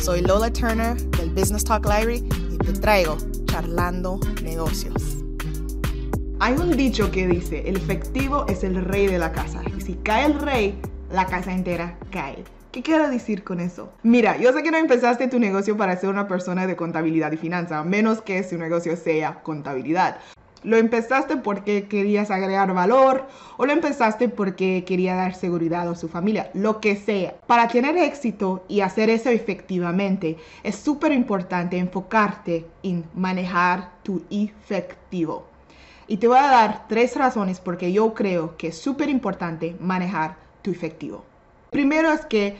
Soy 0.00 0.22
Lola 0.22 0.50
Turner 0.50 0.96
del 0.96 1.28
Business 1.28 1.62
Talk 1.62 1.84
Library 1.84 2.26
y 2.50 2.56
te 2.56 2.72
traigo 2.72 3.18
Charlando 3.44 4.18
Negocios. 4.42 5.18
Hay 6.38 6.54
un 6.54 6.74
dicho 6.74 7.10
que 7.10 7.26
dice, 7.26 7.68
el 7.68 7.76
efectivo 7.76 8.46
es 8.48 8.64
el 8.64 8.82
rey 8.82 9.08
de 9.08 9.18
la 9.18 9.30
casa. 9.30 9.60
Y 9.76 9.80
si 9.82 9.96
cae 9.96 10.24
el 10.24 10.40
rey, 10.40 10.80
la 11.12 11.26
casa 11.26 11.52
entera 11.52 11.98
cae. 12.10 12.44
¿Qué 12.72 12.82
quiero 12.82 13.10
decir 13.10 13.44
con 13.44 13.60
eso? 13.60 13.92
Mira, 14.02 14.38
yo 14.38 14.54
sé 14.54 14.62
que 14.62 14.70
no 14.70 14.78
empezaste 14.78 15.28
tu 15.28 15.38
negocio 15.38 15.76
para 15.76 15.94
ser 15.98 16.08
una 16.08 16.26
persona 16.26 16.66
de 16.66 16.76
contabilidad 16.76 17.30
y 17.32 17.36
finanzas, 17.36 17.84
menos 17.84 18.22
que 18.22 18.42
su 18.42 18.56
negocio 18.56 18.96
sea 18.96 19.42
contabilidad. 19.42 20.16
Lo 20.62 20.76
empezaste 20.76 21.36
porque 21.38 21.88
querías 21.88 22.30
agregar 22.30 22.74
valor 22.74 23.26
o 23.56 23.64
lo 23.64 23.72
empezaste 23.72 24.28
porque 24.28 24.84
quería 24.86 25.14
dar 25.14 25.34
seguridad 25.34 25.88
a 25.88 25.94
su 25.94 26.08
familia, 26.08 26.50
lo 26.52 26.80
que 26.80 26.96
sea. 26.96 27.34
Para 27.46 27.68
tener 27.68 27.96
éxito 27.96 28.64
y 28.68 28.80
hacer 28.80 29.08
eso 29.08 29.30
efectivamente, 29.30 30.36
es 30.62 30.76
súper 30.76 31.12
importante 31.12 31.78
enfocarte 31.78 32.66
en 32.82 33.04
manejar 33.14 33.90
tu 34.02 34.22
efectivo. 34.30 35.46
Y 36.06 36.16
te 36.16 36.26
voy 36.26 36.38
a 36.38 36.48
dar 36.48 36.88
tres 36.88 37.16
razones 37.16 37.60
porque 37.60 37.92
yo 37.92 38.12
creo 38.14 38.56
que 38.56 38.68
es 38.68 38.76
súper 38.76 39.08
importante 39.08 39.76
manejar 39.80 40.36
tu 40.60 40.70
efectivo. 40.70 41.24
Primero 41.70 42.10
es 42.12 42.26
que 42.26 42.56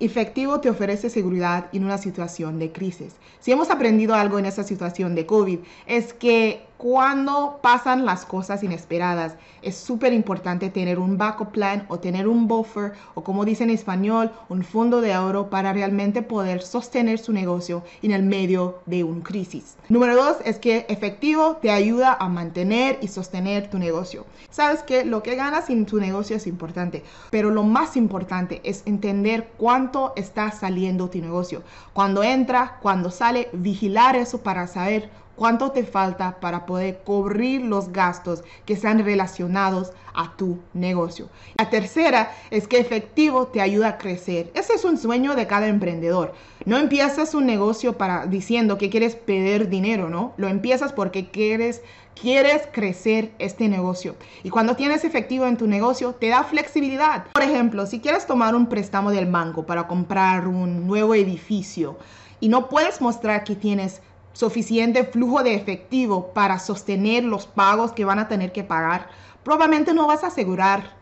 efectivo 0.00 0.60
te 0.60 0.70
ofrece 0.70 1.10
seguridad 1.10 1.66
en 1.72 1.84
una 1.84 1.98
situación 1.98 2.58
de 2.58 2.72
crisis. 2.72 3.14
Si 3.40 3.52
hemos 3.52 3.70
aprendido 3.70 4.14
algo 4.14 4.38
en 4.38 4.46
esa 4.46 4.62
situación 4.62 5.14
de 5.14 5.26
COVID, 5.26 5.58
es 5.86 6.12
que 6.12 6.64
cuando 6.76 7.58
pasan 7.62 8.04
las 8.04 8.24
cosas 8.26 8.62
inesperadas, 8.62 9.36
es 9.62 9.76
súper 9.76 10.12
importante 10.12 10.68
tener 10.68 10.98
un 10.98 11.16
backup 11.16 11.50
plan 11.50 11.86
o 11.88 11.98
tener 11.98 12.28
un 12.28 12.46
buffer 12.48 12.92
o 13.14 13.24
como 13.24 13.44
dicen 13.44 13.70
en 13.70 13.76
español, 13.76 14.30
un 14.48 14.62
fondo 14.62 15.00
de 15.00 15.16
oro 15.16 15.48
para 15.48 15.72
realmente 15.72 16.22
poder 16.22 16.62
sostener 16.62 17.18
su 17.18 17.32
negocio 17.32 17.82
en 18.02 18.12
el 18.12 18.22
medio 18.22 18.80
de 18.86 19.04
una 19.04 19.22
crisis. 19.22 19.76
Número 19.88 20.14
dos 20.14 20.36
es 20.44 20.58
que 20.58 20.84
efectivo 20.88 21.56
te 21.56 21.70
ayuda 21.70 22.16
a 22.18 22.28
mantener 22.28 22.98
y 23.00 23.08
sostener 23.08 23.70
tu 23.70 23.78
negocio. 23.78 24.26
Sabes 24.50 24.82
que 24.82 25.04
lo 25.04 25.22
que 25.22 25.36
ganas 25.36 25.70
en 25.70 25.86
tu 25.86 25.98
negocio 25.98 26.36
es 26.36 26.46
importante, 26.46 27.02
pero 27.30 27.50
lo 27.50 27.62
más 27.62 27.96
importante 27.96 28.60
es 28.64 28.82
entender 28.86 29.50
cuánto 29.56 30.12
está 30.16 30.50
saliendo 30.50 31.08
tu 31.08 31.18
negocio. 31.18 31.62
Cuando 31.92 32.22
entra, 32.22 32.78
cuando 32.82 33.10
sale, 33.10 33.48
vigilar 33.52 34.16
eso 34.16 34.42
para 34.42 34.66
saber 34.66 35.10
cuánto 35.36 35.70
te 35.70 35.84
falta 35.84 36.40
para 36.40 36.66
poder 36.66 36.98
cubrir 37.04 37.62
los 37.62 37.92
gastos 37.92 38.42
que 38.64 38.76
sean 38.76 39.04
relacionados 39.04 39.92
a 40.14 40.34
tu 40.36 40.58
negocio. 40.72 41.28
La 41.58 41.70
tercera 41.70 42.32
es 42.50 42.66
que 42.66 42.78
efectivo 42.78 43.48
te 43.48 43.60
ayuda 43.60 43.88
a 43.88 43.98
crecer. 43.98 44.50
Ese 44.54 44.74
es 44.74 44.84
un 44.84 44.98
sueño 44.98 45.34
de 45.36 45.46
cada 45.46 45.68
emprendedor. 45.68 46.34
No 46.64 46.78
empiezas 46.78 47.34
un 47.34 47.46
negocio 47.46 47.98
para 47.98 48.26
diciendo 48.26 48.78
que 48.78 48.90
quieres 48.90 49.14
pedir 49.14 49.68
dinero, 49.68 50.08
¿no? 50.08 50.32
Lo 50.38 50.48
empiezas 50.48 50.92
porque 50.92 51.30
quieres 51.30 51.82
quieres 52.20 52.62
crecer 52.72 53.32
este 53.38 53.68
negocio. 53.68 54.16
Y 54.42 54.50
cuando 54.50 54.74
tienes 54.74 55.04
efectivo 55.04 55.46
en 55.46 55.58
tu 55.58 55.66
negocio, 55.66 56.14
te 56.14 56.28
da 56.28 56.44
flexibilidad. 56.44 57.26
Por 57.32 57.42
ejemplo, 57.42 57.86
si 57.86 58.00
quieres 58.00 58.26
tomar 58.26 58.54
un 58.54 58.66
préstamo 58.66 59.10
del 59.10 59.30
banco 59.30 59.66
para 59.66 59.86
comprar 59.86 60.48
un 60.48 60.86
nuevo 60.86 61.14
edificio 61.14 61.98
y 62.40 62.48
no 62.48 62.68
puedes 62.68 63.00
mostrar 63.00 63.44
que 63.44 63.54
tienes 63.54 64.00
suficiente 64.36 65.02
flujo 65.04 65.42
de 65.42 65.54
efectivo 65.54 66.34
para 66.34 66.58
sostener 66.58 67.24
los 67.24 67.46
pagos 67.46 67.92
que 67.92 68.04
van 68.04 68.18
a 68.18 68.28
tener 68.28 68.52
que 68.52 68.64
pagar, 68.64 69.08
probablemente 69.42 69.94
no 69.94 70.06
vas 70.06 70.24
a 70.24 70.26
asegurar 70.26 70.94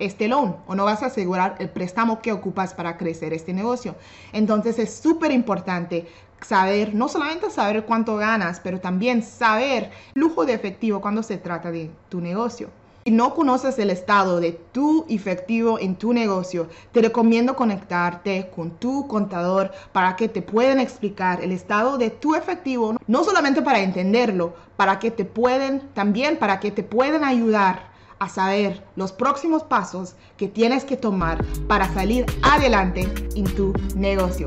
este 0.00 0.26
loan 0.26 0.56
o 0.66 0.74
no 0.74 0.86
vas 0.86 1.04
a 1.04 1.06
asegurar 1.06 1.54
el 1.60 1.68
préstamo 1.68 2.20
que 2.20 2.32
ocupas 2.32 2.74
para 2.74 2.96
crecer 2.96 3.32
este 3.32 3.52
negocio. 3.52 3.94
Entonces 4.32 4.80
es 4.80 4.92
súper 4.92 5.30
importante 5.30 6.08
saber, 6.40 6.92
no 6.92 7.08
solamente 7.08 7.48
saber 7.50 7.84
cuánto 7.84 8.16
ganas, 8.16 8.58
pero 8.58 8.80
también 8.80 9.22
saber 9.22 9.92
flujo 10.14 10.44
de 10.44 10.54
efectivo 10.54 11.00
cuando 11.00 11.22
se 11.22 11.38
trata 11.38 11.70
de 11.70 11.92
tu 12.08 12.20
negocio. 12.20 12.70
Si 13.04 13.10
no 13.10 13.34
conoces 13.34 13.78
el 13.78 13.88
estado 13.88 14.40
de 14.40 14.52
tu 14.52 15.06
efectivo 15.08 15.78
en 15.78 15.96
tu 15.96 16.12
negocio, 16.12 16.68
te 16.92 17.00
recomiendo 17.00 17.56
conectarte 17.56 18.50
con 18.54 18.72
tu 18.72 19.08
contador 19.08 19.72
para 19.92 20.16
que 20.16 20.28
te 20.28 20.42
puedan 20.42 20.80
explicar 20.80 21.42
el 21.42 21.50
estado 21.50 21.96
de 21.96 22.10
tu 22.10 22.34
efectivo, 22.34 22.96
no 23.06 23.24
solamente 23.24 23.62
para 23.62 23.80
entenderlo, 23.80 24.52
para 24.76 24.98
que 24.98 25.10
te 25.10 25.24
pueden 25.24 25.80
también 25.94 26.38
para 26.38 26.60
que 26.60 26.70
te 26.70 26.82
puedan 26.82 27.24
ayudar 27.24 27.90
a 28.18 28.28
saber 28.28 28.84
los 28.96 29.12
próximos 29.12 29.64
pasos 29.64 30.14
que 30.36 30.46
tienes 30.46 30.84
que 30.84 30.98
tomar 30.98 31.42
para 31.68 31.92
salir 31.94 32.26
adelante 32.42 33.08
en 33.34 33.44
tu 33.56 33.72
negocio. 33.96 34.46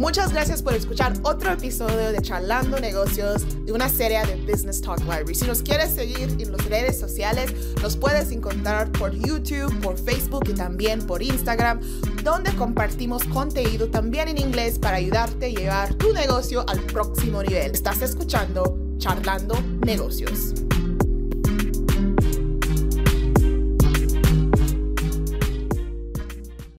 Muchas 0.00 0.32
gracias 0.32 0.62
por 0.62 0.72
escuchar 0.72 1.12
otro 1.24 1.52
episodio 1.52 2.10
de 2.10 2.22
Charlando 2.22 2.80
Negocios 2.80 3.44
de 3.66 3.70
una 3.70 3.86
serie 3.90 4.24
de 4.24 4.36
Business 4.50 4.80
Talk 4.80 5.00
Library. 5.00 5.34
Si 5.34 5.44
nos 5.44 5.60
quieres 5.60 5.90
seguir 5.90 6.38
en 6.38 6.52
las 6.52 6.64
redes 6.64 6.98
sociales, 6.98 7.52
nos 7.82 7.98
puedes 7.98 8.32
encontrar 8.32 8.90
por 8.92 9.12
YouTube, 9.14 9.78
por 9.80 9.98
Facebook 9.98 10.44
y 10.48 10.54
también 10.54 11.06
por 11.06 11.22
Instagram, 11.22 11.80
donde 12.24 12.50
compartimos 12.56 13.24
contenido 13.24 13.90
también 13.90 14.28
en 14.28 14.38
inglés 14.38 14.78
para 14.78 14.96
ayudarte 14.96 15.44
a 15.44 15.48
llevar 15.50 15.92
tu 15.92 16.14
negocio 16.14 16.64
al 16.66 16.80
próximo 16.80 17.42
nivel. 17.42 17.72
Estás 17.72 18.00
escuchando 18.00 18.78
Charlando 18.96 19.54
Negocios. 19.84 20.54